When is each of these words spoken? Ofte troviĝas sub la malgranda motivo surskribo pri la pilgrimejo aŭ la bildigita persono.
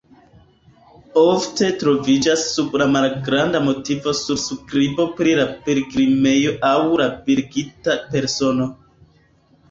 Ofte 1.23 1.67
troviĝas 1.81 2.45
sub 2.53 2.77
la 2.81 2.87
malgranda 2.93 3.61
motivo 3.65 4.13
surskribo 4.19 5.05
pri 5.19 5.35
la 5.41 5.45
pilgrimejo 5.67 6.55
aŭ 6.71 7.03
la 7.03 7.07
bildigita 7.29 7.97
persono. 8.15 8.69